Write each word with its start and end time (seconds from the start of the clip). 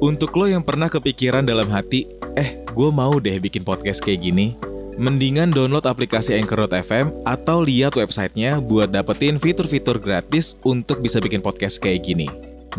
Untuk 0.00 0.32
lo 0.40 0.48
yang 0.48 0.64
pernah 0.64 0.88
kepikiran 0.88 1.44
dalam 1.44 1.68
hati, 1.68 2.08
eh 2.32 2.64
gue 2.64 2.88
mau 2.88 3.12
deh 3.20 3.36
bikin 3.36 3.60
podcast 3.60 4.00
kayak 4.00 4.24
gini, 4.24 4.56
mendingan 4.96 5.52
download 5.52 5.84
aplikasi 5.84 6.32
Anchor.fm 6.32 7.12
atau 7.28 7.60
lihat 7.60 7.92
websitenya 7.92 8.56
buat 8.64 8.88
dapetin 8.88 9.36
fitur-fitur 9.36 10.00
gratis 10.00 10.56
untuk 10.64 11.04
bisa 11.04 11.20
bikin 11.20 11.44
podcast 11.44 11.76
kayak 11.76 12.08
gini. 12.08 12.24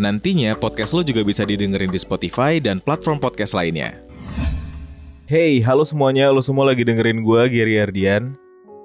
Nantinya 0.02 0.58
podcast 0.58 0.98
lo 0.98 1.06
juga 1.06 1.22
bisa 1.22 1.46
didengerin 1.46 1.94
di 1.94 2.02
Spotify 2.02 2.58
dan 2.58 2.82
platform 2.82 3.22
podcast 3.22 3.54
lainnya. 3.54 4.02
Hey, 5.30 5.62
halo 5.62 5.86
semuanya, 5.86 6.34
lo 6.34 6.42
semua 6.42 6.66
lagi 6.66 6.82
dengerin 6.82 7.22
gue, 7.22 7.42
Gary 7.54 7.78
Ardian. 7.78 8.34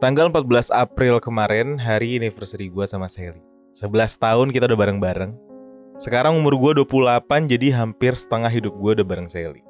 Tanggal 0.05 0.29
14 0.29 0.69
April 0.69 1.17
kemarin, 1.17 1.81
hari 1.81 2.21
anniversary 2.21 2.69
gue 2.69 2.85
sama 2.85 3.09
Sally. 3.09 3.41
11 3.73 4.21
tahun 4.21 4.53
kita 4.53 4.69
udah 4.69 4.77
bareng-bareng. 4.77 5.52
Sekarang 6.01 6.39
umur 6.41 6.57
gue 6.57 6.85
28 6.85 7.51
jadi 7.51 7.77
hampir 7.77 8.17
setengah 8.17 8.49
hidup 8.49 8.73
gue 8.77 8.91
udah 9.01 9.07
bareng 9.07 9.29
Sally. 9.29 9.61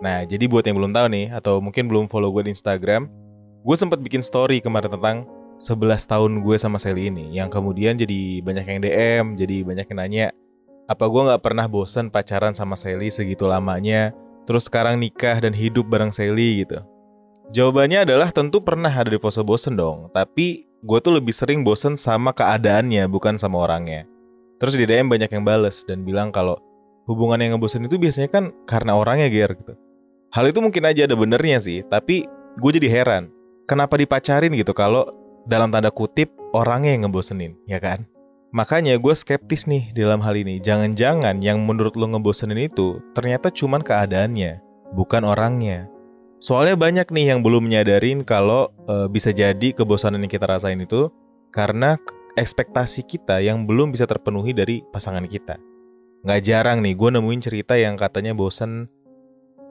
Nah 0.00 0.24
jadi 0.24 0.44
buat 0.48 0.64
yang 0.64 0.76
belum 0.76 0.92
tahu 0.92 1.06
nih 1.12 1.26
atau 1.32 1.60
mungkin 1.60 1.88
belum 1.88 2.08
follow 2.08 2.32
gue 2.32 2.48
di 2.48 2.52
Instagram, 2.52 3.08
gue 3.64 3.76
sempat 3.76 4.00
bikin 4.00 4.20
story 4.20 4.60
kemarin 4.60 4.92
tentang 4.92 5.28
11 5.56 6.04
tahun 6.04 6.32
gue 6.44 6.56
sama 6.60 6.76
Sally 6.76 7.08
ini 7.08 7.32
yang 7.32 7.48
kemudian 7.48 7.96
jadi 7.96 8.44
banyak 8.44 8.64
yang 8.68 8.80
DM, 8.84 9.24
jadi 9.40 9.56
banyak 9.64 9.86
yang 9.88 9.98
nanya 10.00 10.26
apa 10.86 11.04
gue 11.10 11.22
nggak 11.26 11.42
pernah 11.42 11.66
bosan 11.66 12.12
pacaran 12.12 12.54
sama 12.54 12.78
Sally 12.78 13.10
segitu 13.10 13.50
lamanya, 13.50 14.14
terus 14.46 14.70
sekarang 14.70 15.02
nikah 15.02 15.42
dan 15.42 15.50
hidup 15.50 15.86
bareng 15.90 16.14
Sally 16.14 16.62
gitu. 16.62 16.78
Jawabannya 17.50 18.06
adalah 18.06 18.30
tentu 18.34 18.58
pernah 18.62 18.90
ada 18.90 19.10
di 19.10 19.18
fase 19.18 19.42
bosen 19.42 19.74
dong, 19.74 20.10
tapi 20.14 20.66
gue 20.82 20.98
tuh 21.02 21.14
lebih 21.14 21.34
sering 21.34 21.66
bosen 21.66 21.98
sama 21.98 22.30
keadaannya 22.30 23.06
bukan 23.10 23.34
sama 23.38 23.66
orangnya. 23.66 24.06
Terus 24.56 24.74
di 24.76 24.84
DM 24.88 25.12
banyak 25.12 25.28
yang 25.28 25.44
bales 25.44 25.84
dan 25.84 26.00
bilang 26.02 26.32
kalau 26.32 26.56
hubungan 27.04 27.38
yang 27.38 27.56
ngebosen 27.56 27.84
itu 27.84 28.00
biasanya 28.00 28.28
kan 28.32 28.44
karena 28.64 28.96
orangnya 28.96 29.28
Ger 29.28 29.52
gitu. 29.52 29.76
Hal 30.32 30.48
itu 30.50 30.58
mungkin 30.60 30.84
aja 30.84 31.06
ada 31.06 31.16
benernya 31.16 31.58
sih, 31.62 31.86
tapi 31.86 32.26
gue 32.58 32.70
jadi 32.76 32.88
heran. 32.90 33.30
Kenapa 33.68 33.96
dipacarin 33.96 34.52
gitu 34.54 34.72
kalau 34.74 35.08
dalam 35.46 35.70
tanda 35.70 35.88
kutip 35.90 36.34
orangnya 36.52 36.92
yang 36.92 37.08
ngebosenin, 37.08 37.54
ya 37.68 37.78
kan? 37.78 38.04
Makanya 38.54 38.96
gue 38.96 39.14
skeptis 39.14 39.68
nih 39.68 39.92
dalam 39.92 40.22
hal 40.22 40.34
ini. 40.38 40.62
Jangan-jangan 40.62 41.42
yang 41.44 41.62
menurut 41.62 41.94
lo 41.98 42.08
ngebosenin 42.08 42.70
itu 42.70 43.02
ternyata 43.12 43.52
cuman 43.52 43.82
keadaannya, 43.82 44.62
bukan 44.96 45.22
orangnya. 45.26 45.90
Soalnya 46.36 46.76
banyak 46.76 47.08
nih 47.10 47.32
yang 47.32 47.40
belum 47.40 47.64
menyadarin 47.64 48.20
kalau 48.22 48.68
e, 48.84 49.08
bisa 49.08 49.32
jadi 49.32 49.72
kebosanan 49.72 50.20
yang 50.20 50.32
kita 50.32 50.44
rasain 50.44 50.78
itu 50.78 51.08
karena 51.48 51.96
ekspektasi 52.36 53.02
kita 53.08 53.40
yang 53.40 53.64
belum 53.64 53.90
bisa 53.90 54.04
terpenuhi 54.04 54.52
dari 54.52 54.84
pasangan 54.92 55.24
kita. 55.24 55.56
Nggak 56.22 56.40
jarang 56.44 56.78
nih 56.84 56.94
gue 56.94 57.10
nemuin 57.16 57.40
cerita 57.42 57.74
yang 57.80 57.96
katanya 57.96 58.36
bosen 58.36 58.92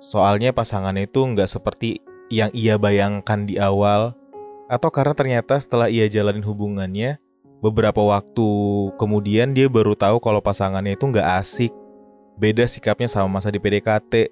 soalnya 0.01 0.51
pasangannya 0.51 1.07
itu 1.07 1.23
nggak 1.23 1.47
seperti 1.47 2.03
yang 2.27 2.49
ia 2.51 2.75
bayangkan 2.75 3.45
di 3.47 3.55
awal 3.61 4.17
atau 4.65 4.89
karena 4.89 5.13
ternyata 5.13 5.55
setelah 5.61 5.87
ia 5.87 6.09
jalanin 6.09 6.43
hubungannya 6.43 7.21
beberapa 7.61 8.01
waktu 8.01 8.47
kemudian 8.97 9.53
dia 9.53 9.69
baru 9.69 9.93
tahu 9.93 10.17
kalau 10.19 10.41
pasangannya 10.41 10.97
itu 10.97 11.05
nggak 11.05 11.29
asik 11.39 11.71
beda 12.35 12.67
sikapnya 12.67 13.07
sama 13.07 13.39
masa 13.39 13.53
di 13.53 13.61
PDKT 13.61 14.27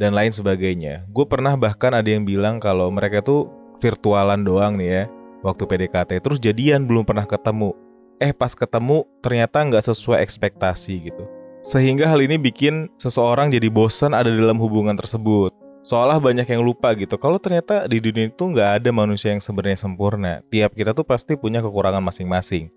dan 0.00 0.10
lain 0.10 0.32
sebagainya. 0.34 1.06
Gue 1.12 1.26
pernah 1.28 1.54
bahkan 1.54 1.94
ada 1.94 2.08
yang 2.08 2.26
bilang 2.26 2.58
kalau 2.58 2.90
mereka 2.90 3.22
tuh 3.22 3.46
virtualan 3.78 4.42
doang 4.42 4.78
nih 4.78 4.88
ya 4.90 5.04
waktu 5.44 5.68
PDKT 5.68 6.24
terus 6.24 6.40
jadian 6.40 6.88
belum 6.88 7.04
pernah 7.04 7.28
ketemu. 7.28 7.76
Eh 8.16 8.32
pas 8.32 8.56
ketemu 8.56 9.04
ternyata 9.20 9.60
nggak 9.60 9.92
sesuai 9.92 10.24
ekspektasi 10.24 11.12
gitu. 11.12 11.28
Sehingga 11.60 12.08
hal 12.08 12.24
ini 12.24 12.40
bikin 12.40 12.88
seseorang 12.96 13.52
jadi 13.52 13.68
bosan 13.68 14.16
ada 14.16 14.32
dalam 14.32 14.56
hubungan 14.56 14.96
tersebut. 14.96 15.52
Seolah 15.84 16.16
banyak 16.16 16.48
yang 16.48 16.64
lupa 16.64 16.96
gitu. 16.96 17.20
Kalau 17.20 17.36
ternyata 17.36 17.84
di 17.84 18.00
dunia 18.00 18.32
itu 18.32 18.40
nggak 18.40 18.80
ada 18.80 18.90
manusia 18.92 19.36
yang 19.36 19.44
sebenarnya 19.44 19.84
sempurna 19.84 20.40
tiap 20.48 20.72
kita 20.72 20.96
tuh 20.96 21.04
pasti 21.04 21.36
punya 21.36 21.60
kekurangan 21.60 22.00
masing-masing. 22.00 22.72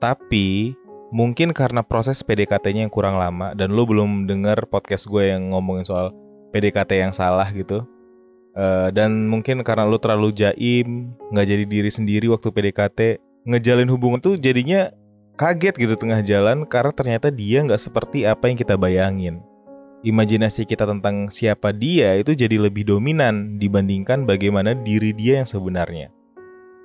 Tapi 0.00 0.72
mungkin 1.12 1.52
karena 1.52 1.84
proses 1.84 2.24
PDKT-nya 2.24 2.88
yang 2.88 2.92
kurang 2.92 3.20
lama 3.20 3.52
dan 3.52 3.72
lo 3.76 3.84
belum 3.84 4.24
dengar 4.24 4.64
podcast 4.66 5.06
gue 5.06 5.32
yang 5.32 5.52
ngomongin 5.52 5.84
soal 5.84 6.12
PDKT 6.50 6.90
yang 6.96 7.12
salah 7.12 7.46
gitu 7.52 7.84
Uh, 8.56 8.88
dan 8.88 9.28
mungkin 9.28 9.60
karena 9.60 9.84
lu 9.84 10.00
terlalu 10.00 10.32
jaim, 10.32 11.12
nggak 11.28 11.46
jadi 11.46 11.64
diri 11.68 11.90
sendiri 11.92 12.26
waktu 12.32 12.48
PDKT, 12.48 13.20
ngejalin 13.44 13.92
hubungan 13.92 14.16
tuh 14.16 14.40
jadinya 14.40 14.88
kaget 15.36 15.76
gitu 15.76 15.94
tengah 16.00 16.24
jalan 16.24 16.64
karena 16.64 16.92
ternyata 16.96 17.28
dia 17.28 17.60
nggak 17.60 17.76
seperti 17.76 18.24
apa 18.24 18.48
yang 18.48 18.56
kita 18.56 18.74
bayangin. 18.80 19.44
Imajinasi 20.00 20.64
kita 20.64 20.88
tentang 20.88 21.28
siapa 21.28 21.68
dia 21.76 22.16
itu 22.16 22.32
jadi 22.32 22.56
lebih 22.56 22.88
dominan 22.88 23.60
dibandingkan 23.60 24.24
bagaimana 24.24 24.72
diri 24.72 25.12
dia 25.12 25.44
yang 25.44 25.48
sebenarnya. 25.48 26.08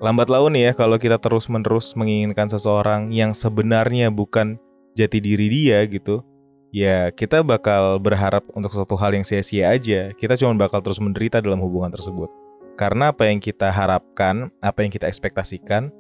Lambat 0.04 0.28
laun 0.28 0.58
ya 0.58 0.74
kalau 0.76 0.98
kita 0.98 1.22
terus-menerus 1.22 1.94
menginginkan 1.96 2.50
seseorang 2.50 3.14
yang 3.14 3.32
sebenarnya 3.32 4.10
bukan 4.10 4.58
jati 4.98 5.22
diri 5.22 5.48
dia 5.48 5.86
gitu, 5.88 6.26
ya 6.72 7.12
kita 7.12 7.44
bakal 7.44 8.00
berharap 8.00 8.48
untuk 8.56 8.72
suatu 8.72 8.96
hal 8.98 9.14
yang 9.14 9.28
sia-sia 9.28 9.70
aja. 9.72 10.10
Kita 10.16 10.40
cuma 10.40 10.56
bakal 10.56 10.80
terus 10.80 10.98
menderita 10.98 11.44
dalam 11.44 11.60
hubungan 11.60 11.92
tersebut. 11.92 12.32
Karena 12.80 13.12
apa 13.14 13.28
yang 13.30 13.38
kita 13.38 13.70
harapkan, 13.70 14.50
apa 14.64 14.82
yang 14.82 14.90
kita 14.90 15.06
ekspektasikan, 15.06 15.92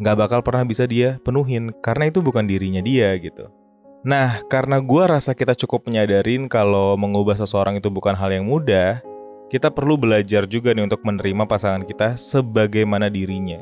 nggak 0.00 0.16
bakal 0.16 0.40
pernah 0.40 0.64
bisa 0.64 0.88
dia 0.88 1.20
penuhin. 1.20 1.74
Karena 1.84 2.08
itu 2.08 2.24
bukan 2.24 2.46
dirinya 2.46 2.80
dia 2.80 3.12
gitu. 3.20 3.50
Nah, 4.00 4.40
karena 4.48 4.80
gue 4.80 5.04
rasa 5.04 5.36
kita 5.36 5.52
cukup 5.52 5.84
menyadarin 5.84 6.48
kalau 6.48 6.96
mengubah 6.96 7.36
seseorang 7.36 7.76
itu 7.76 7.92
bukan 7.92 8.16
hal 8.16 8.32
yang 8.32 8.48
mudah, 8.48 9.04
kita 9.52 9.68
perlu 9.68 10.00
belajar 10.00 10.48
juga 10.48 10.72
nih 10.72 10.88
untuk 10.88 11.04
menerima 11.04 11.44
pasangan 11.44 11.84
kita 11.84 12.16
sebagaimana 12.16 13.12
dirinya. 13.12 13.60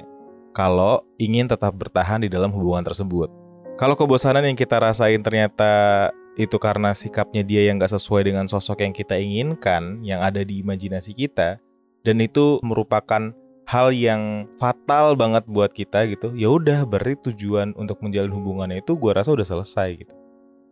Kalau 0.54 1.02
ingin 1.18 1.50
tetap 1.50 1.74
bertahan 1.74 2.22
di 2.22 2.30
dalam 2.30 2.54
hubungan 2.54 2.86
tersebut. 2.86 3.32
Kalau 3.74 3.98
kebosanan 3.98 4.46
yang 4.46 4.54
kita 4.54 4.78
rasain 4.78 5.22
ternyata 5.22 6.10
itu 6.38 6.54
karena 6.56 6.94
sikapnya 6.94 7.42
dia 7.42 7.66
yang 7.66 7.82
gak 7.82 7.98
sesuai 7.98 8.30
dengan 8.30 8.46
sosok 8.46 8.86
yang 8.86 8.94
kita 8.94 9.18
inginkan, 9.18 9.98
yang 10.06 10.22
ada 10.22 10.46
di 10.46 10.62
imajinasi 10.62 11.10
kita, 11.10 11.58
dan 12.06 12.16
itu 12.22 12.62
merupakan 12.62 13.34
hal 13.66 13.90
yang 13.90 14.46
fatal 14.56 15.18
banget 15.18 15.42
buat 15.50 15.74
kita 15.74 16.06
gitu. 16.14 16.30
Ya 16.38 16.46
udah, 16.46 16.86
berarti 16.86 17.18
tujuan 17.28 17.74
untuk 17.74 17.98
menjalin 18.06 18.30
hubungannya 18.30 18.78
itu 18.80 18.94
gue 18.94 19.10
rasa 19.10 19.34
udah 19.34 19.44
selesai 19.44 20.06
gitu. 20.06 20.14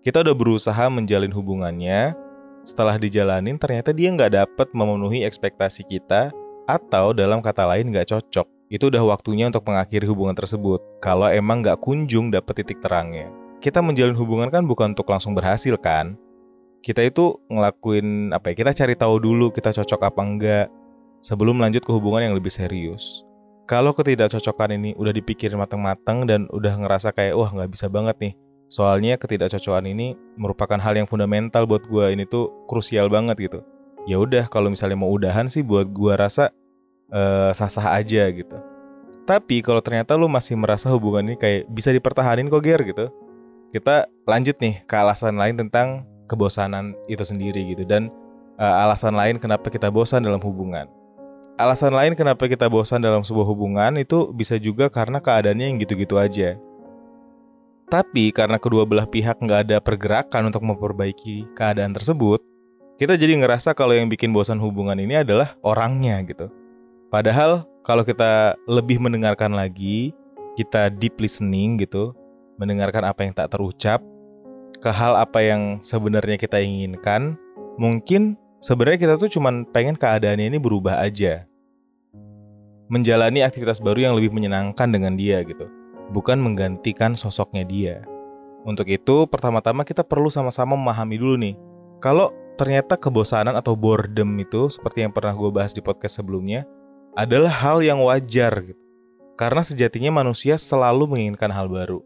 Kita 0.07 0.23
udah 0.23 0.39
berusaha 0.39 0.87
menjalin 0.87 1.35
hubungannya, 1.35 2.15
setelah 2.63 2.95
dijalanin 2.95 3.59
ternyata 3.59 3.91
dia 3.91 4.15
nggak 4.15 4.33
dapet 4.39 4.69
memenuhi 4.71 5.27
ekspektasi 5.27 5.83
kita, 5.83 6.31
atau 6.71 7.11
dalam 7.11 7.43
kata 7.43 7.67
lain 7.67 7.91
nggak 7.91 8.15
cocok. 8.15 8.47
Itu 8.71 8.87
udah 8.91 9.03
waktunya 9.03 9.51
untuk 9.51 9.67
mengakhiri 9.67 10.07
hubungan 10.07 10.39
tersebut. 10.39 10.79
Kalau 11.03 11.27
emang 11.27 11.63
nggak 11.63 11.83
kunjung 11.83 12.31
dapet 12.31 12.63
titik 12.63 12.79
terangnya 12.83 13.46
kita 13.67 13.83
menjalin 13.83 14.15
hubungan 14.15 14.47
kan 14.47 14.63
bukan 14.63 14.95
untuk 14.95 15.11
langsung 15.11 15.35
berhasil 15.35 15.75
kan. 15.75 16.15
Kita 16.87 17.03
itu 17.03 17.35
ngelakuin 17.51 18.31
apa 18.31 18.55
ya? 18.55 18.63
Kita 18.63 18.71
cari 18.71 18.95
tahu 18.95 19.19
dulu 19.19 19.51
kita 19.51 19.75
cocok 19.75 20.07
apa 20.07 20.23
enggak 20.23 20.67
sebelum 21.19 21.59
lanjut 21.59 21.83
ke 21.83 21.91
hubungan 21.91 22.31
yang 22.31 22.35
lebih 22.39 22.55
serius. 22.55 23.27
Kalau 23.67 23.91
ketidakcocokan 23.91 24.79
ini 24.79 24.95
udah 24.95 25.11
dipikirin 25.11 25.59
matang-matang 25.59 26.23
dan 26.31 26.47
udah 26.55 26.79
ngerasa 26.79 27.11
kayak 27.11 27.35
wah 27.35 27.51
nggak 27.51 27.75
bisa 27.75 27.91
banget 27.91 28.15
nih. 28.23 28.35
Soalnya 28.71 29.19
ketidakcocokan 29.19 29.91
ini 29.91 30.15
merupakan 30.39 30.79
hal 30.79 30.95
yang 30.95 31.11
fundamental 31.11 31.67
buat 31.67 31.83
gue 31.91 32.15
ini 32.15 32.23
tuh 32.23 32.71
krusial 32.71 33.11
banget 33.11 33.51
gitu. 33.51 33.67
Ya 34.07 34.23
udah 34.23 34.47
kalau 34.47 34.71
misalnya 34.71 34.95
mau 34.95 35.11
udahan 35.11 35.51
sih 35.51 35.67
buat 35.67 35.91
gue 35.91 36.15
rasa 36.15 36.55
uh, 37.11 37.51
sah-sah 37.51 37.99
aja 37.99 38.31
gitu. 38.31 38.55
Tapi 39.27 39.59
kalau 39.59 39.83
ternyata 39.83 40.15
lu 40.15 40.31
masih 40.31 40.55
merasa 40.55 40.87
hubungan 40.95 41.27
ini 41.27 41.35
kayak 41.35 41.67
bisa 41.67 41.91
dipertahanin 41.91 42.47
kok 42.47 42.63
Ger 42.63 42.79
gitu 42.87 43.11
kita 43.75 44.07
lanjut 44.27 44.57
nih 44.59 44.83
ke 44.85 44.95
alasan 44.95 45.39
lain 45.39 45.59
tentang 45.59 46.05
kebosanan 46.27 46.95
itu 47.07 47.23
sendiri 47.23 47.63
gitu 47.75 47.87
dan 47.87 48.11
uh, 48.59 48.85
alasan 48.87 49.15
lain 49.15 49.39
kenapa 49.39 49.71
kita 49.71 49.89
bosan 49.89 50.27
dalam 50.27 50.43
hubungan. 50.43 50.91
Alasan 51.57 51.97
lain 51.97 52.13
kenapa 52.13 52.45
kita 52.53 52.69
bosan 52.69 53.01
dalam 53.01 53.25
sebuah 53.25 53.49
hubungan 53.49 53.97
itu 53.97 54.29
bisa 54.37 54.61
juga 54.61 54.93
karena 54.93 55.25
keadaannya 55.25 55.73
yang 55.73 55.77
gitu-gitu 55.81 56.21
aja. 56.21 56.61
Tapi 57.87 58.35
karena 58.35 58.59
kedua 58.61 58.83
belah 58.85 59.07
pihak 59.07 59.41
nggak 59.41 59.61
ada 59.71 59.77
pergerakan 59.81 60.53
untuk 60.53 60.67
memperbaiki 60.67 61.49
keadaan 61.57 61.95
tersebut, 61.95 62.43
kita 62.99 63.15
jadi 63.15 63.39
ngerasa 63.39 63.73
kalau 63.73 63.95
yang 63.95 64.11
bikin 64.11 64.35
bosan 64.35 64.59
hubungan 64.59 64.99
ini 64.99 65.23
adalah 65.23 65.55
orangnya 65.63 66.21
gitu. 66.27 66.51
Padahal 67.09 67.65
kalau 67.87 68.03
kita 68.03 68.59
lebih 68.67 68.99
mendengarkan 68.99 69.55
lagi, 69.55 70.11
kita 70.59 70.91
deep 70.91 71.17
listening 71.23 71.79
gitu, 71.79 72.11
mendengarkan 72.57 73.05
apa 73.07 73.25
yang 73.25 73.33
tak 73.37 73.53
terucap, 73.53 74.01
ke 74.77 74.91
hal 74.93 75.17
apa 75.17 75.41
yang 75.41 75.81
sebenarnya 75.81 76.37
kita 76.37 76.61
inginkan, 76.61 77.37
mungkin 77.81 78.37
sebenarnya 78.61 79.09
kita 79.09 79.15
tuh 79.17 79.31
cuman 79.33 79.65
pengen 79.73 79.97
keadaannya 79.97 80.53
ini 80.53 80.59
berubah 80.61 81.01
aja. 81.01 81.49
Menjalani 82.87 83.43
aktivitas 83.43 83.83
baru 83.83 84.11
yang 84.11 84.15
lebih 84.15 84.31
menyenangkan 84.31 84.87
dengan 84.87 85.19
dia 85.19 85.43
gitu, 85.43 85.67
bukan 86.15 86.39
menggantikan 86.39 87.19
sosoknya 87.19 87.67
dia. 87.67 87.97
Untuk 88.67 88.87
itu, 88.91 89.27
pertama-tama 89.27 89.87
kita 89.87 90.03
perlu 90.03 90.31
sama-sama 90.31 90.75
memahami 90.79 91.17
dulu 91.19 91.35
nih, 91.39 91.55
kalau 91.99 92.31
ternyata 92.57 92.97
kebosanan 92.97 93.55
atau 93.55 93.77
boredom 93.77 94.33
itu 94.41 94.73
seperti 94.73 95.05
yang 95.05 95.13
pernah 95.13 95.37
gue 95.37 95.51
bahas 95.53 95.77
di 95.77 95.85
podcast 95.85 96.19
sebelumnya 96.19 96.65
adalah 97.17 97.53
hal 97.53 97.85
yang 97.85 98.01
wajar 98.03 98.53
gitu. 98.65 98.81
Karena 99.37 99.61
sejatinya 99.61 100.25
manusia 100.25 100.57
selalu 100.57 101.13
menginginkan 101.13 101.53
hal 101.53 101.69
baru. 101.69 102.01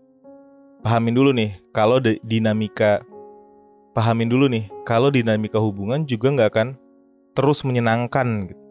Pahamin 0.81 1.13
dulu 1.13 1.37
nih, 1.37 1.61
kalau 1.77 2.01
dinamika 2.01 3.05
pahamin 3.93 4.33
dulu 4.33 4.49
nih, 4.49 4.65
kalau 4.89 5.13
dinamika 5.13 5.61
hubungan 5.61 6.09
juga 6.09 6.33
nggak 6.33 6.51
akan 6.57 6.69
terus 7.37 7.61
menyenangkan 7.69 8.49
gitu. 8.49 8.63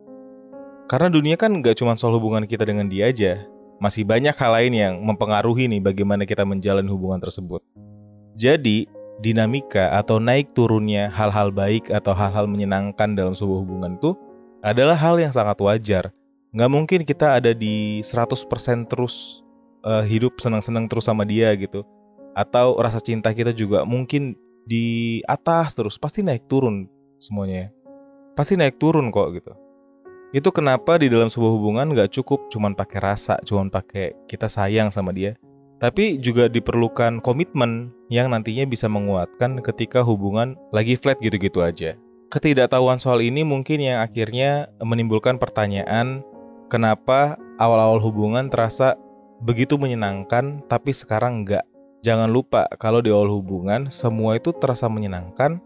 Karena 0.89 1.07
dunia 1.13 1.38
kan 1.38 1.53
nggak 1.53 1.77
cuma 1.77 1.94
soal 1.94 2.17
hubungan 2.17 2.50
kita 2.50 2.65
dengan 2.65 2.89
dia 2.89 3.13
aja, 3.13 3.45
masih 3.77 4.09
banyak 4.09 4.33
hal 4.33 4.51
lain 4.57 4.73
yang 4.73 4.94
mempengaruhi 5.06 5.69
nih 5.69 5.85
bagaimana 5.85 6.25
kita 6.25 6.41
menjalin 6.50 6.89
hubungan 6.89 7.21
tersebut. 7.21 7.61
Jadi, 8.33 8.89
dinamika 9.21 9.94
atau 9.94 10.17
naik 10.17 10.56
turunnya 10.57 11.11
hal-hal 11.13 11.53
baik 11.53 11.91
atau 11.94 12.15
hal-hal 12.15 12.50
menyenangkan 12.50 13.13
dalam 13.13 13.38
sebuah 13.38 13.59
hubungan 13.61 14.00
itu 14.00 14.17
adalah 14.65 14.97
hal 14.97 15.21
yang 15.21 15.29
sangat 15.29 15.61
wajar. 15.61 16.09
Nggak 16.56 16.71
mungkin 16.73 17.00
kita 17.06 17.38
ada 17.38 17.53
di 17.53 18.01
100% 18.01 18.89
terus 18.89 19.45
uh, 19.85 20.01
hidup 20.01 20.41
senang-senang 20.41 20.89
terus 20.89 21.06
sama 21.06 21.21
dia 21.21 21.53
gitu. 21.53 21.85
Atau 22.37 22.77
rasa 22.79 23.01
cinta 23.01 23.33
kita 23.33 23.53
juga 23.53 23.83
mungkin 23.83 24.37
di 24.69 25.19
atas 25.25 25.73
terus, 25.73 25.97
pasti 25.97 26.21
naik 26.21 26.45
turun 26.45 26.85
semuanya. 27.17 27.73
Pasti 28.37 28.55
naik 28.55 28.77
turun 28.77 29.09
kok 29.09 29.33
gitu. 29.35 29.53
Itu 30.29 30.53
kenapa 30.53 31.01
di 31.01 31.09
dalam 31.09 31.27
sebuah 31.27 31.51
hubungan 31.57 31.89
nggak 31.89 32.13
cukup 32.13 32.53
cuman 32.53 32.77
pakai 32.77 32.99
rasa, 33.01 33.41
cuman 33.41 33.73
pakai 33.73 34.13
kita 34.29 34.45
sayang 34.45 34.93
sama 34.93 35.09
dia 35.09 35.33
tapi 35.79 36.19
juga 36.19 36.51
diperlukan 36.51 37.23
komitmen 37.23 37.95
yang 38.11 38.27
nantinya 38.27 38.67
bisa 38.67 38.91
menguatkan 38.91 39.63
ketika 39.63 40.03
hubungan 40.03 40.59
lagi 40.75 40.99
flat 40.99 41.17
gitu-gitu 41.23 41.63
aja. 41.63 41.95
Ketidaktahuan 42.29 43.01
soal 43.01 43.25
ini 43.25 43.41
mungkin 43.41 43.81
yang 43.81 44.03
akhirnya 44.05 44.69
menimbulkan 44.83 45.41
pertanyaan 45.41 46.21
kenapa 46.69 47.39
awal-awal 47.57 47.97
hubungan 48.03 48.51
terasa 48.51 48.99
begitu 49.41 49.79
menyenangkan 49.79 50.61
tapi 50.67 50.93
sekarang 50.93 51.41
enggak. 51.41 51.65
Jangan 51.99 52.31
lupa 52.31 52.63
kalau 52.79 53.03
di 53.03 53.11
awal 53.11 53.27
hubungan 53.27 53.91
semua 53.91 54.39
itu 54.39 54.55
terasa 54.55 54.87
menyenangkan. 54.87 55.59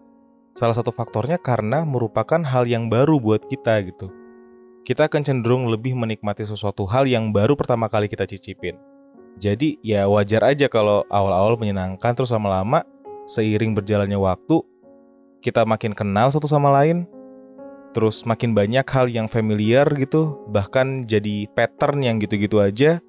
Salah 0.53 0.77
satu 0.77 0.93
faktornya 0.93 1.41
karena 1.41 1.81
merupakan 1.81 2.37
hal 2.41 2.69
yang 2.69 2.85
baru 2.89 3.17
buat 3.17 3.45
kita 3.49 3.81
gitu. 3.89 4.13
Kita 4.85 5.09
akan 5.09 5.21
cenderung 5.25 5.65
lebih 5.69 5.97
menikmati 5.97 6.45
sesuatu 6.45 6.85
hal 6.85 7.09
yang 7.09 7.33
baru 7.33 7.57
pertama 7.57 7.89
kali 7.89 8.05
kita 8.05 8.29
cicipin. 8.29 8.77
Jadi 9.41 9.81
ya 9.81 10.05
wajar 10.05 10.45
aja 10.45 10.69
kalau 10.69 11.01
awal-awal 11.09 11.57
menyenangkan 11.57 12.13
terus 12.13 12.29
lama-lama 12.29 12.85
seiring 13.25 13.73
berjalannya 13.73 14.19
waktu 14.19 14.61
kita 15.43 15.65
makin 15.65 15.91
kenal 15.91 16.29
satu 16.29 16.45
sama 16.45 16.69
lain 16.69 17.07
terus 17.93 18.25
makin 18.25 18.57
banyak 18.57 18.83
hal 18.89 19.05
yang 19.07 19.29
familiar 19.29 19.85
gitu 19.95 20.41
bahkan 20.49 21.05
jadi 21.05 21.45
pattern 21.53 22.01
yang 22.01 22.17
gitu-gitu 22.17 22.59
aja 22.59 22.99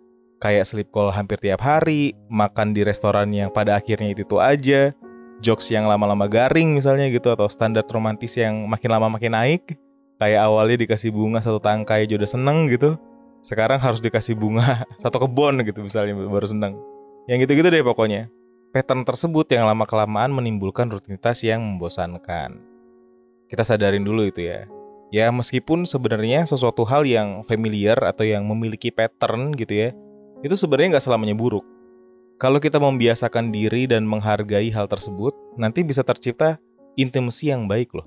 kayak 0.45 0.69
sleep 0.69 0.93
call 0.93 1.09
hampir 1.09 1.41
tiap 1.41 1.65
hari 1.65 2.13
makan 2.29 2.77
di 2.77 2.85
restoran 2.85 3.33
yang 3.33 3.49
pada 3.49 3.81
akhirnya 3.81 4.13
itu 4.13 4.29
itu 4.29 4.37
aja 4.37 4.93
jokes 5.41 5.73
yang 5.73 5.89
lama-lama 5.89 6.29
garing 6.29 6.77
misalnya 6.77 7.09
gitu 7.09 7.33
atau 7.33 7.49
standar 7.49 7.89
romantis 7.89 8.37
yang 8.37 8.69
makin 8.69 8.93
lama 8.93 9.09
makin 9.09 9.33
naik 9.33 9.81
kayak 10.21 10.45
awalnya 10.45 10.85
dikasih 10.85 11.09
bunga 11.09 11.41
satu 11.41 11.65
tangkai 11.65 12.05
aja 12.05 12.21
udah 12.21 12.29
seneng 12.29 12.69
gitu 12.69 13.01
sekarang 13.45 13.77
harus 13.77 14.01
dikasih 14.01 14.33
bunga 14.33 14.89
satu 15.03 15.21
kebun 15.21 15.61
gitu 15.69 15.85
misalnya 15.85 16.17
baru 16.17 16.49
seneng. 16.49 16.81
Yang 17.29 17.47
gitu-gitu 17.47 17.69
deh 17.69 17.85
pokoknya. 17.85 18.33
Pattern 18.73 19.07
tersebut 19.07 19.47
yang 19.55 19.71
lama-kelamaan 19.71 20.35
menimbulkan 20.35 20.91
rutinitas 20.91 21.47
yang 21.47 21.63
membosankan. 21.63 22.59
Kita 23.47 23.63
sadarin 23.63 24.03
dulu 24.03 24.27
itu 24.27 24.51
ya. 24.51 24.67
Ya 25.15 25.31
meskipun 25.31 25.87
sebenarnya 25.87 26.43
sesuatu 26.43 26.83
hal 26.83 27.07
yang 27.07 27.47
familiar 27.47 27.95
atau 28.03 28.27
yang 28.27 28.43
memiliki 28.51 28.91
pattern 28.91 29.55
gitu 29.55 29.79
ya, 29.79 29.89
itu 30.45 30.55
sebenarnya 30.55 30.97
nggak 31.01 31.07
selamanya 31.09 31.33
buruk. 31.33 31.65
Kalau 32.37 32.61
kita 32.61 32.77
membiasakan 32.77 33.49
diri 33.49 33.89
dan 33.89 34.05
menghargai 34.05 34.69
hal 34.69 34.85
tersebut, 34.85 35.33
nanti 35.57 35.81
bisa 35.81 36.05
tercipta 36.05 36.61
intimasi 37.01 37.49
yang 37.49 37.65
baik 37.65 37.89
loh. 37.97 38.05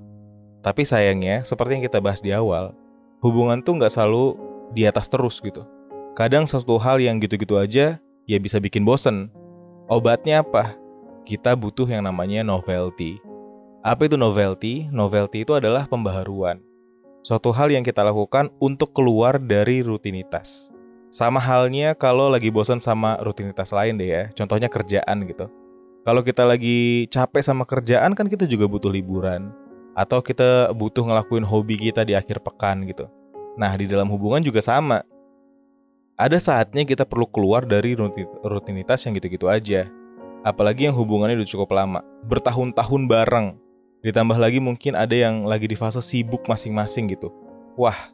Tapi 0.62 0.86
sayangnya, 0.86 1.42
seperti 1.42 1.82
yang 1.82 1.84
kita 1.90 1.98
bahas 1.98 2.22
di 2.22 2.30
awal, 2.30 2.78
hubungan 3.26 3.66
tuh 3.66 3.82
nggak 3.82 3.90
selalu 3.90 4.38
di 4.78 4.86
atas 4.86 5.10
terus 5.10 5.42
gitu. 5.42 5.66
Kadang 6.14 6.46
satu 6.46 6.78
hal 6.78 7.02
yang 7.02 7.18
gitu-gitu 7.18 7.58
aja 7.58 7.98
ya 8.30 8.38
bisa 8.38 8.62
bikin 8.62 8.86
bosen. 8.86 9.34
Obatnya 9.90 10.44
apa? 10.44 10.76
Kita 11.24 11.56
butuh 11.56 11.88
yang 11.88 12.06
namanya 12.06 12.44
novelty. 12.44 13.18
Apa 13.82 14.12
itu 14.12 14.20
novelty? 14.20 14.92
Novelty 14.92 15.48
itu 15.48 15.56
adalah 15.56 15.88
pembaharuan. 15.88 16.60
Suatu 17.24 17.56
hal 17.56 17.72
yang 17.72 17.84
kita 17.84 18.04
lakukan 18.04 18.52
untuk 18.60 18.92
keluar 18.92 19.40
dari 19.40 19.80
rutinitas. 19.82 20.76
Sama 21.08 21.40
halnya 21.40 21.96
kalau 21.96 22.28
lagi 22.28 22.52
bosan 22.52 22.84
sama 22.84 23.16
rutinitas 23.24 23.72
lain 23.72 23.96
deh 23.96 24.10
ya. 24.12 24.24
Contohnya 24.36 24.68
kerjaan 24.68 25.24
gitu. 25.24 25.48
Kalau 26.04 26.24
kita 26.24 26.44
lagi 26.48 27.08
capek 27.12 27.44
sama 27.44 27.64
kerjaan 27.68 28.16
kan 28.16 28.28
kita 28.28 28.48
juga 28.48 28.68
butuh 28.68 28.92
liburan. 28.92 29.52
Atau 29.98 30.22
kita 30.22 30.72
butuh 30.76 31.08
ngelakuin 31.08 31.48
hobi 31.48 31.90
kita 31.90 32.06
di 32.06 32.14
akhir 32.14 32.44
pekan 32.44 32.86
gitu. 32.86 33.10
Nah, 33.58 33.74
di 33.74 33.90
dalam 33.90 34.06
hubungan 34.14 34.44
juga 34.46 34.62
sama. 34.62 35.02
Ada 36.18 36.38
saatnya 36.38 36.86
kita 36.86 37.06
perlu 37.06 37.26
keluar 37.26 37.66
dari 37.66 37.98
rutinitas 38.46 39.02
yang 39.06 39.18
gitu-gitu 39.18 39.50
aja. 39.50 39.90
Apalagi 40.46 40.86
yang 40.86 40.94
hubungannya 40.94 41.42
udah 41.42 41.50
cukup 41.50 41.74
lama, 41.74 42.06
bertahun-tahun 42.30 43.10
bareng. 43.10 43.48
Ditambah 44.06 44.38
lagi 44.38 44.62
mungkin 44.62 44.94
ada 44.94 45.14
yang 45.18 45.50
lagi 45.50 45.66
di 45.66 45.74
fase 45.74 45.98
sibuk 46.00 46.46
masing-masing 46.46 47.10
gitu. 47.10 47.34
Wah, 47.74 48.14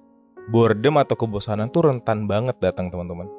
boredom 0.51 1.00
atau 1.00 1.16
kebosanan 1.16 1.72
tuh 1.72 1.88
rentan 1.88 2.28
banget 2.28 2.60
datang 2.60 2.92
teman-teman. 2.92 3.30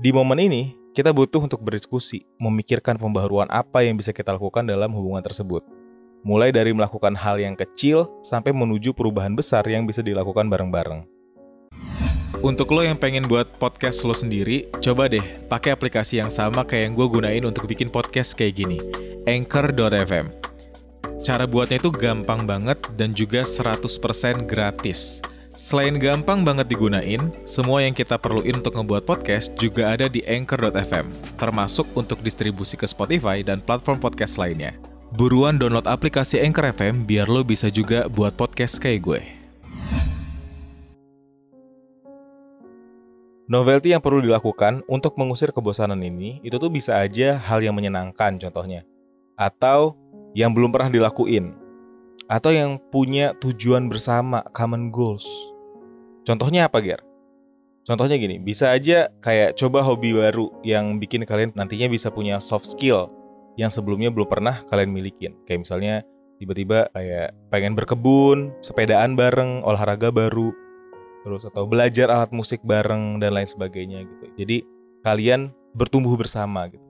Di 0.00 0.10
momen 0.10 0.40
ini, 0.40 0.62
kita 0.94 1.10
butuh 1.10 1.42
untuk 1.44 1.60
berdiskusi, 1.60 2.24
memikirkan 2.38 2.96
pembaharuan 2.96 3.50
apa 3.50 3.82
yang 3.82 3.98
bisa 3.98 4.14
kita 4.14 4.32
lakukan 4.32 4.64
dalam 4.64 4.94
hubungan 4.94 5.20
tersebut. 5.20 5.66
Mulai 6.24 6.54
dari 6.54 6.72
melakukan 6.72 7.12
hal 7.18 7.36
yang 7.36 7.52
kecil 7.52 8.08
sampai 8.24 8.54
menuju 8.54 8.96
perubahan 8.96 9.36
besar 9.36 9.66
yang 9.68 9.84
bisa 9.84 10.00
dilakukan 10.00 10.48
bareng-bareng. 10.48 11.04
Untuk 12.40 12.72
lo 12.72 12.84
yang 12.84 12.96
pengen 13.00 13.24
buat 13.24 13.56
podcast 13.60 14.04
lo 14.04 14.12
sendiri, 14.12 14.68
coba 14.80 15.08
deh 15.08 15.22
pakai 15.48 15.72
aplikasi 15.72 16.20
yang 16.20 16.28
sama 16.28 16.64
kayak 16.64 16.90
yang 16.90 16.94
gue 16.96 17.06
gunain 17.08 17.44
untuk 17.44 17.64
bikin 17.68 17.88
podcast 17.88 18.36
kayak 18.36 18.56
gini, 18.60 18.78
Anchor.fm. 19.24 20.28
Cara 21.24 21.48
buatnya 21.48 21.80
itu 21.80 21.88
gampang 21.88 22.44
banget 22.44 22.76
dan 23.00 23.16
juga 23.16 23.48
100% 23.48 24.44
gratis. 24.44 25.24
Selain 25.54 25.94
gampang 25.94 26.42
banget 26.42 26.66
digunain, 26.66 27.30
semua 27.46 27.78
yang 27.86 27.94
kita 27.94 28.18
perluin 28.18 28.58
untuk 28.58 28.74
ngebuat 28.74 29.06
podcast 29.06 29.54
juga 29.54 29.94
ada 29.94 30.10
di 30.10 30.18
Anchor.fm, 30.26 31.06
termasuk 31.38 31.86
untuk 31.94 32.18
distribusi 32.26 32.74
ke 32.74 32.82
Spotify 32.90 33.38
dan 33.46 33.62
platform 33.62 34.02
podcast 34.02 34.34
lainnya. 34.34 34.74
Buruan 35.14 35.54
download 35.54 35.86
aplikasi 35.86 36.42
Anchor 36.42 36.74
FM 36.74 37.06
biar 37.06 37.30
lo 37.30 37.46
bisa 37.46 37.70
juga 37.70 38.10
buat 38.10 38.34
podcast 38.34 38.82
kayak 38.82 39.00
gue. 39.06 39.22
Novelty 43.46 43.94
yang 43.94 44.02
perlu 44.02 44.26
dilakukan 44.26 44.82
untuk 44.90 45.14
mengusir 45.14 45.54
kebosanan 45.54 46.02
ini 46.02 46.42
itu 46.42 46.58
tuh 46.58 46.66
bisa 46.66 46.98
aja 46.98 47.38
hal 47.38 47.62
yang 47.62 47.78
menyenangkan 47.78 48.42
contohnya. 48.42 48.82
Atau 49.38 49.94
yang 50.34 50.50
belum 50.50 50.74
pernah 50.74 50.90
dilakuin. 50.90 51.63
Atau 52.30 52.56
yang 52.56 52.80
punya 52.88 53.36
tujuan 53.40 53.92
bersama, 53.92 54.40
common 54.56 54.88
goals. 54.88 55.28
Contohnya 56.24 56.66
apa, 56.72 56.80
Ger? 56.80 57.04
Contohnya 57.84 58.16
gini, 58.16 58.40
bisa 58.40 58.72
aja 58.72 59.12
kayak 59.20 59.60
coba 59.60 59.84
hobi 59.84 60.16
baru 60.16 60.48
yang 60.64 60.96
bikin 60.96 61.28
kalian 61.28 61.52
nantinya 61.52 61.84
bisa 61.84 62.08
punya 62.08 62.40
soft 62.40 62.64
skill 62.64 63.12
yang 63.60 63.68
sebelumnya 63.68 64.08
belum 64.08 64.24
pernah 64.24 64.64
kalian 64.72 64.88
milikin. 64.88 65.36
Kayak 65.44 65.68
misalnya 65.68 65.94
tiba-tiba 66.40 66.88
kayak 66.96 67.36
pengen 67.52 67.76
berkebun, 67.76 68.56
sepedaan 68.64 69.20
bareng, 69.20 69.60
olahraga 69.68 70.08
baru, 70.08 70.48
terus 71.28 71.44
atau 71.44 71.68
belajar 71.68 72.08
alat 72.08 72.32
musik 72.32 72.64
bareng 72.64 73.20
dan 73.20 73.36
lain 73.36 73.48
sebagainya 73.48 74.08
gitu. 74.08 74.24
Jadi 74.40 74.56
kalian 75.04 75.52
bertumbuh 75.76 76.16
bersama 76.16 76.72
gitu. 76.72 76.84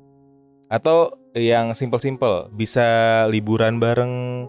Atau 0.70 1.18
yang 1.34 1.74
simple-simple, 1.74 2.54
bisa 2.54 2.86
liburan 3.28 3.82
bareng 3.82 4.46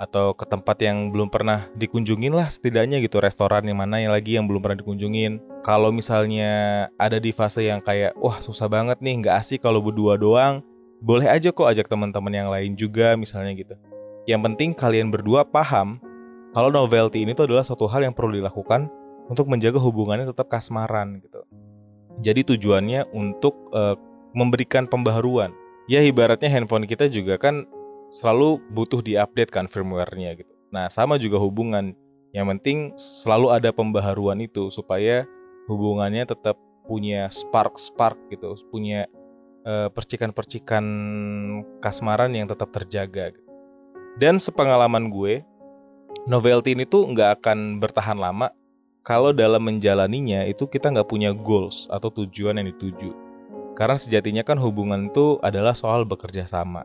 atau 0.00 0.32
ke 0.32 0.48
tempat 0.48 0.80
yang 0.80 1.12
belum 1.12 1.28
pernah 1.28 1.68
dikunjungin 1.76 2.32
lah 2.32 2.48
setidaknya 2.48 3.04
gitu 3.04 3.20
restoran 3.20 3.68
yang 3.68 3.76
mana 3.76 4.00
yang 4.00 4.16
lagi 4.16 4.40
yang 4.40 4.48
belum 4.48 4.64
pernah 4.64 4.80
dikunjungin 4.80 5.60
kalau 5.60 5.92
misalnya 5.92 6.88
ada 6.96 7.20
di 7.20 7.36
fase 7.36 7.68
yang 7.68 7.84
kayak 7.84 8.16
wah 8.16 8.40
susah 8.40 8.64
banget 8.64 8.96
nih 9.04 9.20
nggak 9.20 9.36
asik 9.36 9.60
kalau 9.60 9.84
berdua 9.84 10.16
doang 10.16 10.64
boleh 11.04 11.28
aja 11.28 11.52
kok 11.52 11.68
ajak 11.68 11.84
teman-teman 11.84 12.32
yang 12.32 12.48
lain 12.48 12.72
juga 12.80 13.12
misalnya 13.20 13.52
gitu 13.52 13.76
yang 14.24 14.40
penting 14.40 14.72
kalian 14.72 15.12
berdua 15.12 15.44
paham 15.44 16.00
kalau 16.50 16.72
novelty 16.72 17.22
ini 17.22 17.36
tuh 17.36 17.46
adalah 17.46 17.62
suatu 17.62 17.86
hal 17.86 18.02
yang 18.02 18.14
perlu 18.16 18.34
dilakukan 18.34 18.90
untuk 19.30 19.46
menjaga 19.46 19.78
hubungannya 19.78 20.26
tetap 20.26 20.50
kasmaran 20.50 21.22
gitu. 21.22 21.46
Jadi 22.18 22.42
tujuannya 22.42 23.14
untuk 23.14 23.54
uh, 23.70 23.94
memberikan 24.34 24.90
pembaharuan. 24.90 25.54
Ya 25.86 26.02
ibaratnya 26.02 26.50
handphone 26.50 26.90
kita 26.90 27.06
juga 27.06 27.38
kan 27.38 27.70
selalu 28.10 28.58
butuh 28.74 29.00
diupdate 29.00 29.54
kan 29.54 29.70
firmware-nya 29.70 30.36
gitu. 30.36 30.52
Nah, 30.74 30.90
sama 30.90 31.16
juga 31.16 31.38
hubungan. 31.38 31.94
Yang 32.30 32.46
penting 32.46 32.78
selalu 32.94 33.46
ada 33.50 33.70
pembaharuan 33.74 34.38
itu 34.38 34.70
supaya 34.70 35.26
hubungannya 35.66 36.22
tetap 36.26 36.54
punya 36.86 37.26
spark-spark 37.30 38.30
gitu, 38.30 38.54
punya 38.70 39.06
eh, 39.66 39.88
percikan-percikan 39.90 40.84
kasmaran 41.82 42.30
yang 42.34 42.46
tetap 42.46 42.70
terjaga. 42.70 43.34
Gitu. 43.34 43.50
Dan 44.18 44.38
sepengalaman 44.38 45.10
gue, 45.10 45.42
novelty 46.26 46.78
ini 46.78 46.86
tuh 46.86 47.06
nggak 47.10 47.42
akan 47.42 47.82
bertahan 47.82 48.18
lama 48.18 48.54
kalau 49.00 49.32
dalam 49.32 49.64
menjalaninya 49.64 50.44
itu 50.44 50.68
kita 50.68 50.92
nggak 50.92 51.08
punya 51.08 51.32
goals 51.32 51.88
atau 51.90 52.12
tujuan 52.12 52.58
yang 52.60 52.68
dituju. 52.70 53.10
Karena 53.74 53.96
sejatinya 53.96 54.44
kan 54.44 54.60
hubungan 54.60 55.08
itu 55.08 55.40
adalah 55.40 55.72
soal 55.72 56.04
bekerja 56.04 56.44
sama. 56.44 56.84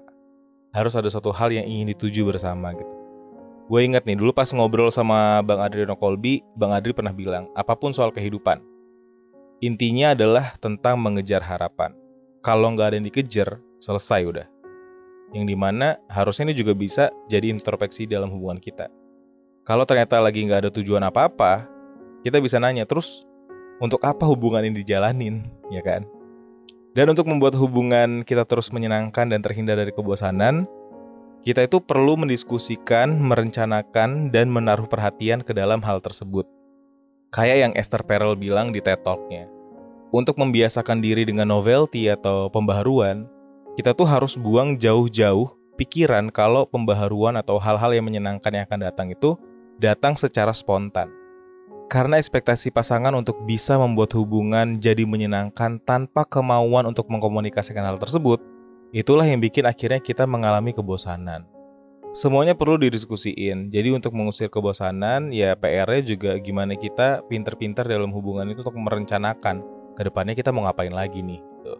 Harus 0.75 0.91
ada 0.91 1.07
suatu 1.07 1.31
hal 1.31 1.55
yang 1.55 1.63
ingin 1.63 1.95
dituju 1.95 2.27
bersama 2.27 2.75
gitu. 2.75 2.95
Gue 3.71 3.87
ingat 3.87 4.03
nih 4.03 4.19
dulu 4.19 4.35
pas 4.35 4.51
ngobrol 4.51 4.91
sama 4.91 5.39
Bang 5.41 5.63
Adriano 5.63 5.95
Kolbi, 5.95 6.43
Bang 6.53 6.75
Adri 6.75 6.91
pernah 6.91 7.15
bilang, 7.15 7.47
apa 7.55 7.73
pun 7.73 7.95
soal 7.95 8.11
kehidupan, 8.11 8.59
intinya 9.63 10.13
adalah 10.13 10.53
tentang 10.61 10.99
mengejar 11.01 11.41
harapan. 11.41 11.95
Kalau 12.45 12.69
nggak 12.75 12.87
ada 12.91 12.95
yang 13.01 13.07
dikejar, 13.09 13.57
selesai 13.81 14.21
udah. 14.27 14.47
Yang 15.33 15.45
di 15.49 15.55
mana 15.57 15.97
harusnya 16.05 16.51
ini 16.51 16.55
juga 16.59 16.77
bisa 16.77 17.09
jadi 17.25 17.49
introspeksi 17.49 18.05
dalam 18.05 18.29
hubungan 18.29 18.61
kita. 18.61 18.91
Kalau 19.65 19.81
ternyata 19.87 20.21
lagi 20.21 20.45
nggak 20.45 20.69
ada 20.69 20.71
tujuan 20.75 21.01
apa-apa, 21.01 21.65
kita 22.21 22.37
bisa 22.37 22.61
nanya 22.61 22.85
terus 22.85 23.25
untuk 23.81 23.97
apa 24.05 24.29
hubungan 24.29 24.61
ini 24.61 24.85
dijalanin, 24.85 25.41
ya 25.73 25.81
kan? 25.81 26.05
Dan 26.95 27.11
untuk 27.11 27.27
membuat 27.27 27.59
hubungan 27.59 28.23
kita 28.23 28.47
terus 28.47 28.71
menyenangkan 28.71 29.27
dan 29.27 29.43
terhindar 29.43 29.75
dari 29.75 29.91
kebosanan, 29.91 30.63
kita 31.43 31.67
itu 31.67 31.83
perlu 31.83 32.15
mendiskusikan, 32.15 33.19
merencanakan, 33.19 34.31
dan 34.31 34.47
menaruh 34.47 34.87
perhatian 34.87 35.43
ke 35.43 35.51
dalam 35.51 35.83
hal 35.83 35.99
tersebut. 35.99 36.47
Kayak 37.35 37.57
yang 37.67 37.73
Esther 37.75 37.99
Perel 38.07 38.39
bilang 38.39 38.71
di 38.71 38.79
TED 38.79 39.03
Talk-nya. 39.03 39.51
Untuk 40.15 40.39
membiasakan 40.39 41.03
diri 41.03 41.27
dengan 41.27 41.51
novelty 41.51 42.07
atau 42.07 42.47
pembaharuan, 42.47 43.27
kita 43.75 43.91
tuh 43.91 44.07
harus 44.07 44.39
buang 44.39 44.79
jauh-jauh 44.79 45.51
pikiran 45.75 46.31
kalau 46.31 46.63
pembaharuan 46.63 47.35
atau 47.35 47.59
hal-hal 47.59 47.91
yang 47.91 48.07
menyenangkan 48.07 48.55
yang 48.55 48.63
akan 48.63 48.79
datang 48.87 49.11
itu 49.11 49.35
datang 49.75 50.15
secara 50.15 50.55
spontan. 50.55 51.24
Karena 51.85 52.17
ekspektasi 52.17 52.73
pasangan 52.73 53.13
untuk 53.13 53.45
bisa 53.45 53.77
membuat 53.77 54.13
hubungan 54.17 54.77
jadi 54.77 55.05
menyenangkan 55.05 55.77
tanpa 55.85 56.25
kemauan 56.25 56.89
untuk 56.89 57.05
mengkomunikasikan 57.13 57.85
hal 57.85 58.01
tersebut, 58.01 58.41
Itulah 58.95 59.27
yang 59.27 59.43
bikin 59.43 59.67
akhirnya 59.67 59.99
kita 59.99 60.23
mengalami 60.23 60.71
kebosanan. 60.71 61.43
Semuanya 62.15 62.55
perlu 62.55 62.79
didiskusiin. 62.79 63.67
Jadi 63.67 63.91
untuk 63.91 64.15
mengusir 64.15 64.47
kebosanan, 64.47 65.35
ya 65.35 65.51
PR-nya 65.59 66.15
juga 66.15 66.31
gimana 66.39 66.79
kita 66.79 67.27
pinter-pinter 67.27 67.83
dalam 67.83 68.15
hubungan 68.15 68.47
itu 68.47 68.63
untuk 68.63 68.79
merencanakan 68.79 69.59
ke 69.99 70.01
depannya 70.07 70.31
kita 70.31 70.55
mau 70.55 70.63
ngapain 70.63 70.95
lagi 70.95 71.19
nih. 71.19 71.43
Gitu. 71.43 71.75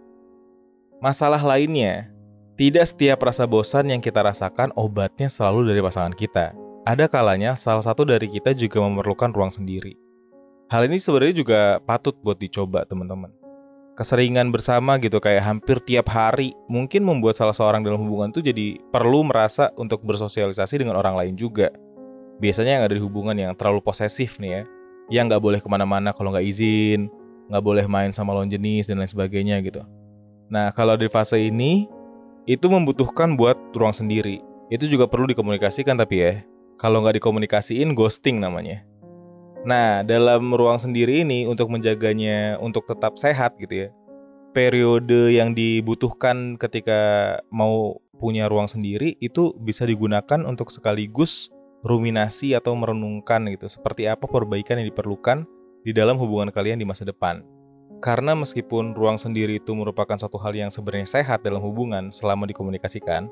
Masalah 1.00 1.40
lainnya, 1.40 2.12
tidak 2.60 2.84
setiap 2.84 3.24
rasa 3.24 3.48
bosan 3.48 3.88
yang 3.88 4.04
kita 4.04 4.20
rasakan 4.20 4.76
obatnya 4.76 5.32
selalu 5.32 5.72
dari 5.72 5.80
pasangan 5.80 6.12
kita. 6.12 6.52
Ada 6.86 7.10
kalanya 7.10 7.58
salah 7.58 7.82
satu 7.82 8.06
dari 8.06 8.30
kita 8.30 8.54
juga 8.54 8.78
memerlukan 8.86 9.34
ruang 9.34 9.50
sendiri. 9.50 9.98
Hal 10.70 10.86
ini 10.86 11.02
sebenarnya 11.02 11.36
juga 11.42 11.60
patut 11.82 12.14
buat 12.22 12.38
dicoba 12.38 12.86
teman-teman 12.86 13.34
keseringan 13.96 14.52
bersama 14.52 15.00
gitu 15.00 15.24
kayak 15.24 15.42
hampir 15.42 15.80
tiap 15.80 16.12
hari 16.12 16.52
mungkin 16.68 17.08
membuat 17.08 17.40
salah 17.40 17.56
seorang 17.56 17.80
dalam 17.80 18.04
hubungan 18.04 18.30
itu 18.36 18.44
jadi 18.44 18.76
perlu 18.92 19.24
merasa 19.24 19.72
untuk 19.80 20.04
bersosialisasi 20.04 20.84
dengan 20.84 21.00
orang 21.00 21.16
lain 21.16 21.34
juga. 21.40 21.72
Biasanya 22.44 22.80
yang 22.80 22.84
ada 22.84 22.96
di 23.00 23.02
hubungan 23.02 23.32
yang 23.32 23.56
terlalu 23.56 23.80
posesif 23.80 24.36
nih 24.44 24.52
ya, 24.52 24.62
yang 25.08 25.32
nggak 25.32 25.40
boleh 25.40 25.60
ke 25.64 25.68
mana-mana 25.72 26.12
kalau 26.12 26.36
nggak 26.36 26.44
izin, 26.44 27.08
nggak 27.48 27.64
boleh 27.64 27.88
main 27.88 28.12
sama 28.12 28.36
lawan 28.36 28.52
jenis 28.52 28.92
dan 28.92 29.00
lain 29.00 29.08
sebagainya 29.08 29.64
gitu. 29.64 29.80
Nah 30.52 30.76
kalau 30.76 31.00
di 31.00 31.08
fase 31.08 31.40
ini 31.40 31.88
itu 32.44 32.68
membutuhkan 32.68 33.40
buat 33.40 33.56
ruang 33.72 33.96
sendiri. 33.96 34.44
Itu 34.68 34.92
juga 34.92 35.08
perlu 35.08 35.32
dikomunikasikan 35.32 35.96
tapi 35.96 36.16
ya, 36.20 36.44
kalau 36.76 37.04
nggak 37.04 37.20
dikomunikasiin 37.20 37.96
ghosting 37.96 38.40
namanya. 38.40 38.84
Nah, 39.66 40.06
dalam 40.06 40.54
ruang 40.54 40.78
sendiri 40.78 41.26
ini 41.26 41.50
untuk 41.50 41.74
menjaganya 41.74 42.62
untuk 42.62 42.86
tetap 42.86 43.18
sehat 43.18 43.58
gitu 43.58 43.88
ya. 43.88 43.90
Periode 44.54 45.36
yang 45.36 45.58
dibutuhkan 45.58 46.56
ketika 46.56 47.42
mau 47.50 47.98
punya 48.16 48.48
ruang 48.48 48.70
sendiri 48.70 49.20
itu 49.20 49.52
bisa 49.60 49.84
digunakan 49.84 50.46
untuk 50.48 50.72
sekaligus 50.72 51.52
ruminasi 51.84 52.56
atau 52.56 52.74
merenungkan 52.74 53.46
gitu 53.52 53.68
seperti 53.68 54.10
apa 54.10 54.26
perbaikan 54.26 54.80
yang 54.82 54.88
diperlukan 54.90 55.44
di 55.86 55.92
dalam 55.94 56.18
hubungan 56.18 56.50
kalian 56.50 56.82
di 56.82 56.88
masa 56.88 57.06
depan. 57.06 57.46
Karena 58.02 58.38
meskipun 58.38 58.94
ruang 58.94 59.18
sendiri 59.18 59.62
itu 59.62 59.72
merupakan 59.74 60.18
satu 60.18 60.38
hal 60.42 60.54
yang 60.54 60.70
sebenarnya 60.70 61.22
sehat 61.22 61.42
dalam 61.42 61.62
hubungan 61.62 62.14
selama 62.14 62.46
dikomunikasikan, 62.46 63.30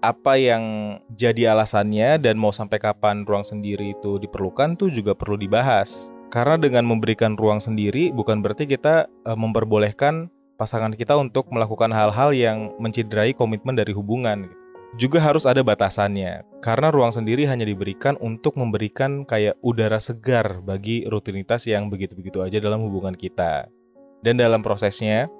apa 0.00 0.40
yang 0.40 0.96
jadi 1.12 1.52
alasannya 1.52 2.20
dan 2.20 2.40
mau 2.40 2.52
sampai 2.52 2.80
kapan 2.80 3.28
ruang 3.28 3.44
sendiri 3.44 3.92
itu 3.96 4.16
diperlukan 4.16 4.76
tuh 4.80 4.88
juga 4.88 5.12
perlu 5.12 5.36
dibahas. 5.36 6.12
Karena 6.30 6.56
dengan 6.56 6.86
memberikan 6.86 7.34
ruang 7.34 7.60
sendiri 7.60 8.14
bukan 8.14 8.40
berarti 8.40 8.64
kita 8.64 9.10
e, 9.26 9.30
memperbolehkan 9.34 10.30
pasangan 10.56 10.94
kita 10.94 11.16
untuk 11.16 11.50
melakukan 11.50 11.90
hal-hal 11.90 12.30
yang 12.32 12.72
menciderai 12.78 13.34
komitmen 13.34 13.74
dari 13.76 13.90
hubungan. 13.92 14.46
Gitu. 14.46 14.56
Juga 14.98 15.22
harus 15.22 15.46
ada 15.46 15.62
batasannya, 15.62 16.42
karena 16.58 16.90
ruang 16.90 17.14
sendiri 17.14 17.46
hanya 17.46 17.62
diberikan 17.62 18.18
untuk 18.18 18.58
memberikan 18.58 19.22
kayak 19.22 19.54
udara 19.62 20.02
segar 20.02 20.58
bagi 20.66 21.06
rutinitas 21.06 21.62
yang 21.70 21.86
begitu-begitu 21.86 22.42
aja 22.42 22.58
dalam 22.58 22.82
hubungan 22.82 23.14
kita. 23.14 23.70
Dan 24.18 24.42
dalam 24.42 24.66
prosesnya, 24.66 25.30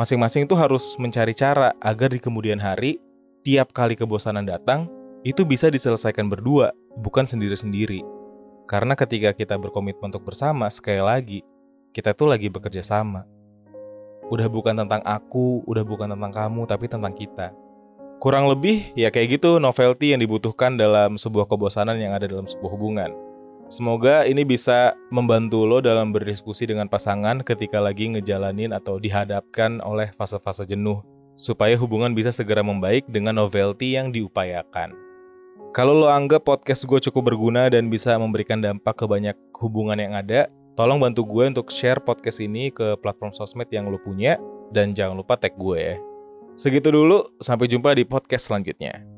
masing-masing 0.00 0.48
itu 0.48 0.56
harus 0.56 0.96
mencari 0.96 1.36
cara 1.36 1.76
agar 1.84 2.08
di 2.08 2.24
kemudian 2.24 2.56
hari 2.56 2.96
tiap 3.46 3.70
kali 3.70 3.94
kebosanan 3.94 4.42
datang, 4.42 4.90
itu 5.22 5.46
bisa 5.46 5.70
diselesaikan 5.70 6.26
berdua, 6.26 6.74
bukan 6.98 7.22
sendiri-sendiri. 7.22 8.02
Karena 8.66 8.98
ketika 8.98 9.30
kita 9.30 9.54
berkomitmen 9.54 10.10
untuk 10.10 10.26
bersama, 10.26 10.66
sekali 10.66 10.98
lagi, 10.98 11.38
kita 11.94 12.10
tuh 12.10 12.26
lagi 12.26 12.50
bekerja 12.50 12.82
sama. 12.82 13.22
Udah 14.26 14.50
bukan 14.50 14.74
tentang 14.74 14.98
aku, 15.06 15.62
udah 15.62 15.86
bukan 15.86 16.18
tentang 16.18 16.34
kamu, 16.34 16.66
tapi 16.66 16.90
tentang 16.90 17.14
kita. 17.14 17.54
Kurang 18.18 18.50
lebih 18.50 18.90
ya 18.98 19.14
kayak 19.14 19.38
gitu 19.38 19.62
novelty 19.62 20.10
yang 20.10 20.18
dibutuhkan 20.18 20.74
dalam 20.74 21.14
sebuah 21.14 21.46
kebosanan 21.46 21.94
yang 22.02 22.10
ada 22.18 22.26
dalam 22.26 22.50
sebuah 22.50 22.70
hubungan. 22.74 23.14
Semoga 23.70 24.26
ini 24.26 24.42
bisa 24.42 24.98
membantu 25.14 25.62
lo 25.62 25.78
dalam 25.78 26.10
berdiskusi 26.10 26.66
dengan 26.66 26.90
pasangan 26.90 27.46
ketika 27.46 27.78
lagi 27.78 28.10
ngejalanin 28.10 28.74
atau 28.74 28.98
dihadapkan 28.98 29.78
oleh 29.84 30.10
fase-fase 30.16 30.66
jenuh 30.66 31.04
supaya 31.36 31.76
hubungan 31.76 32.16
bisa 32.16 32.32
segera 32.32 32.64
membaik 32.64 33.04
dengan 33.06 33.36
novelty 33.36 33.94
yang 33.94 34.10
diupayakan. 34.10 34.96
Kalau 35.76 35.92
lo 35.92 36.08
anggap 36.08 36.48
podcast 36.48 36.88
gue 36.88 36.96
cukup 37.04 37.30
berguna 37.30 37.68
dan 37.68 37.92
bisa 37.92 38.16
memberikan 38.16 38.64
dampak 38.64 38.96
ke 38.96 39.04
banyak 39.04 39.36
hubungan 39.60 40.00
yang 40.00 40.16
ada, 40.16 40.48
tolong 40.72 40.96
bantu 40.96 41.28
gue 41.28 41.52
untuk 41.52 41.68
share 41.68 42.00
podcast 42.00 42.40
ini 42.40 42.72
ke 42.72 42.96
platform 43.04 43.36
sosmed 43.36 43.68
yang 43.68 43.92
lo 43.92 44.00
punya, 44.00 44.40
dan 44.72 44.96
jangan 44.96 45.20
lupa 45.20 45.36
tag 45.36 45.52
gue 45.60 45.76
ya. 45.76 45.96
Segitu 46.56 46.88
dulu, 46.88 47.28
sampai 47.36 47.68
jumpa 47.68 47.92
di 47.92 48.08
podcast 48.08 48.48
selanjutnya. 48.48 49.15